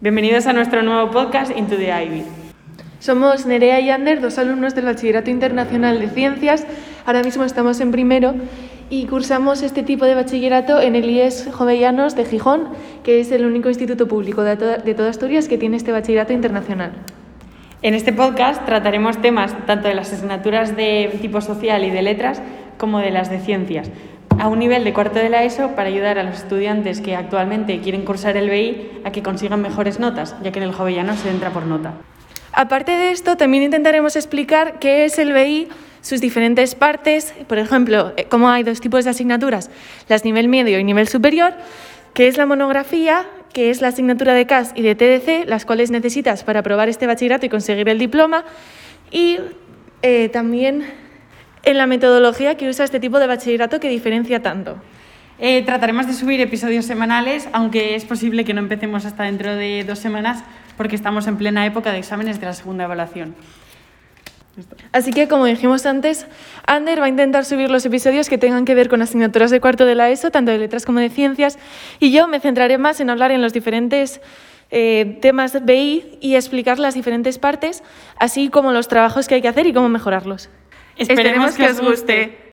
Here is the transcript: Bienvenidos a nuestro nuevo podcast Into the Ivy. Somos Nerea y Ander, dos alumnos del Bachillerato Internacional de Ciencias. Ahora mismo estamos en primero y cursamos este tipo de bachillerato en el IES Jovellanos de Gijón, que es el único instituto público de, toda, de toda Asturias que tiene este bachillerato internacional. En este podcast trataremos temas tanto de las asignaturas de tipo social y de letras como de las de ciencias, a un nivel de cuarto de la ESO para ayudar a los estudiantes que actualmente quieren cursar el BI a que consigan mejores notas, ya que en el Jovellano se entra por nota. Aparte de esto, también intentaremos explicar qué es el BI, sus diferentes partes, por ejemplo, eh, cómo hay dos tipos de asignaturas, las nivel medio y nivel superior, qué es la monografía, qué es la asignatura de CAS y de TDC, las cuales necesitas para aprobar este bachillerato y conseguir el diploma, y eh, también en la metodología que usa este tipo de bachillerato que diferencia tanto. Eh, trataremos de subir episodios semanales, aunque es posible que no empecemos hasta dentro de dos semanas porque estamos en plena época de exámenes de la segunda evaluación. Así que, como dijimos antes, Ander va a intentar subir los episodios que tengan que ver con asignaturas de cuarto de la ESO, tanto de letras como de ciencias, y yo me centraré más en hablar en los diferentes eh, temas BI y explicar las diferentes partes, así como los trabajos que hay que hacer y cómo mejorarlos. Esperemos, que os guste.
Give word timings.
Bienvenidos 0.00 0.46
a 0.46 0.52
nuestro 0.52 0.84
nuevo 0.84 1.10
podcast 1.10 1.50
Into 1.50 1.74
the 1.74 1.90
Ivy. 1.90 2.22
Somos 3.00 3.46
Nerea 3.46 3.80
y 3.80 3.90
Ander, 3.90 4.20
dos 4.20 4.38
alumnos 4.38 4.76
del 4.76 4.84
Bachillerato 4.84 5.28
Internacional 5.28 5.98
de 5.98 6.08
Ciencias. 6.08 6.64
Ahora 7.04 7.24
mismo 7.24 7.42
estamos 7.42 7.80
en 7.80 7.90
primero 7.90 8.36
y 8.90 9.06
cursamos 9.06 9.60
este 9.62 9.82
tipo 9.82 10.04
de 10.04 10.14
bachillerato 10.14 10.80
en 10.80 10.94
el 10.94 11.10
IES 11.10 11.48
Jovellanos 11.52 12.14
de 12.14 12.26
Gijón, 12.26 12.68
que 13.02 13.18
es 13.18 13.32
el 13.32 13.44
único 13.44 13.70
instituto 13.70 14.06
público 14.06 14.44
de, 14.44 14.56
toda, 14.56 14.78
de 14.78 14.94
toda 14.94 15.10
Asturias 15.10 15.48
que 15.48 15.58
tiene 15.58 15.76
este 15.76 15.90
bachillerato 15.90 16.32
internacional. 16.32 16.92
En 17.82 17.94
este 17.94 18.12
podcast 18.12 18.64
trataremos 18.66 19.20
temas 19.20 19.66
tanto 19.66 19.88
de 19.88 19.96
las 19.96 20.12
asignaturas 20.12 20.76
de 20.76 21.18
tipo 21.20 21.40
social 21.40 21.82
y 21.84 21.90
de 21.90 22.02
letras 22.02 22.40
como 22.76 23.00
de 23.00 23.10
las 23.10 23.30
de 23.30 23.40
ciencias, 23.40 23.90
a 24.38 24.46
un 24.46 24.58
nivel 24.58 24.84
de 24.84 24.92
cuarto 24.92 25.18
de 25.18 25.28
la 25.28 25.44
ESO 25.44 25.74
para 25.74 25.88
ayudar 25.88 26.18
a 26.18 26.22
los 26.22 26.36
estudiantes 26.36 27.00
que 27.00 27.16
actualmente 27.16 27.80
quieren 27.80 28.04
cursar 28.04 28.36
el 28.36 28.48
BI 28.48 29.00
a 29.04 29.10
que 29.10 29.22
consigan 29.22 29.60
mejores 29.60 29.98
notas, 29.98 30.36
ya 30.42 30.52
que 30.52 30.60
en 30.60 30.64
el 30.64 30.72
Jovellano 30.72 31.16
se 31.16 31.28
entra 31.28 31.50
por 31.50 31.66
nota. 31.66 31.94
Aparte 32.52 32.92
de 32.92 33.10
esto, 33.10 33.36
también 33.36 33.64
intentaremos 33.64 34.16
explicar 34.16 34.78
qué 34.78 35.04
es 35.04 35.18
el 35.18 35.32
BI, 35.32 35.68
sus 36.00 36.20
diferentes 36.20 36.74
partes, 36.76 37.34
por 37.48 37.58
ejemplo, 37.58 38.12
eh, 38.16 38.26
cómo 38.28 38.48
hay 38.48 38.62
dos 38.62 38.80
tipos 38.80 39.04
de 39.04 39.10
asignaturas, 39.10 39.70
las 40.08 40.24
nivel 40.24 40.48
medio 40.48 40.78
y 40.78 40.84
nivel 40.84 41.08
superior, 41.08 41.54
qué 42.14 42.28
es 42.28 42.36
la 42.36 42.46
monografía, 42.46 43.26
qué 43.52 43.70
es 43.70 43.80
la 43.80 43.88
asignatura 43.88 44.34
de 44.34 44.46
CAS 44.46 44.72
y 44.76 44.82
de 44.82 44.94
TDC, 44.94 45.48
las 45.48 45.64
cuales 45.64 45.90
necesitas 45.90 46.44
para 46.44 46.60
aprobar 46.60 46.88
este 46.88 47.06
bachillerato 47.06 47.46
y 47.46 47.48
conseguir 47.48 47.88
el 47.88 47.98
diploma, 47.98 48.44
y 49.10 49.38
eh, 50.02 50.28
también 50.28 50.86
en 51.70 51.76
la 51.76 51.86
metodología 51.86 52.56
que 52.56 52.68
usa 52.68 52.84
este 52.84 52.98
tipo 52.98 53.18
de 53.18 53.26
bachillerato 53.26 53.78
que 53.78 53.88
diferencia 53.88 54.42
tanto. 54.42 54.76
Eh, 55.38 55.62
trataremos 55.64 56.06
de 56.06 56.14
subir 56.14 56.40
episodios 56.40 56.84
semanales, 56.84 57.48
aunque 57.52 57.94
es 57.94 58.04
posible 58.04 58.44
que 58.44 58.54
no 58.54 58.60
empecemos 58.60 59.04
hasta 59.04 59.24
dentro 59.24 59.54
de 59.54 59.84
dos 59.84 59.98
semanas 59.98 60.42
porque 60.76 60.96
estamos 60.96 61.26
en 61.26 61.36
plena 61.36 61.66
época 61.66 61.92
de 61.92 61.98
exámenes 61.98 62.40
de 62.40 62.46
la 62.46 62.54
segunda 62.54 62.84
evaluación. 62.84 63.34
Así 64.90 65.12
que, 65.12 65.28
como 65.28 65.44
dijimos 65.44 65.86
antes, 65.86 66.26
Ander 66.66 67.00
va 67.00 67.04
a 67.04 67.08
intentar 67.08 67.44
subir 67.44 67.70
los 67.70 67.84
episodios 67.86 68.28
que 68.28 68.38
tengan 68.38 68.64
que 68.64 68.74
ver 68.74 68.88
con 68.88 69.02
asignaturas 69.02 69.50
de 69.50 69.60
cuarto 69.60 69.84
de 69.84 69.94
la 69.94 70.10
ESO, 70.10 70.30
tanto 70.30 70.50
de 70.50 70.58
letras 70.58 70.84
como 70.84 70.98
de 70.98 71.10
ciencias, 71.10 71.58
y 72.00 72.10
yo 72.10 72.26
me 72.26 72.40
centraré 72.40 72.78
más 72.78 72.98
en 73.00 73.10
hablar 73.10 73.30
en 73.30 73.42
los 73.42 73.52
diferentes 73.52 74.20
eh, 74.70 75.18
temas 75.22 75.64
BI 75.64 76.18
y 76.20 76.34
explicar 76.34 76.80
las 76.80 76.94
diferentes 76.94 77.38
partes, 77.38 77.84
así 78.18 78.48
como 78.48 78.72
los 78.72 78.88
trabajos 78.88 79.28
que 79.28 79.36
hay 79.36 79.42
que 79.42 79.48
hacer 79.48 79.66
y 79.66 79.72
cómo 79.72 79.88
mejorarlos. 79.88 80.48
Esperemos, 80.98 81.56
que 81.56 81.62
os 81.64 81.80
guste. 81.80 82.38